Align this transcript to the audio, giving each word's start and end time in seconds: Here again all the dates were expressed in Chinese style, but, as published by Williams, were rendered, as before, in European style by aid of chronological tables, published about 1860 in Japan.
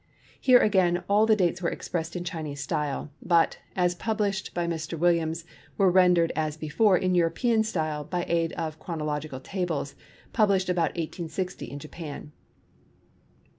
Here 0.39 0.57
again 0.57 1.03
all 1.07 1.27
the 1.27 1.35
dates 1.35 1.61
were 1.61 1.69
expressed 1.69 2.15
in 2.15 2.23
Chinese 2.23 2.59
style, 2.59 3.11
but, 3.21 3.59
as 3.75 3.93
published 3.93 4.51
by 4.51 4.65
Williams, 4.93 5.45
were 5.77 5.91
rendered, 5.91 6.31
as 6.35 6.57
before, 6.57 6.97
in 6.97 7.13
European 7.13 7.63
style 7.63 8.03
by 8.03 8.25
aid 8.27 8.51
of 8.53 8.79
chronological 8.79 9.39
tables, 9.39 9.93
published 10.33 10.69
about 10.69 10.95
1860 10.97 11.67
in 11.69 11.77
Japan. 11.77 12.31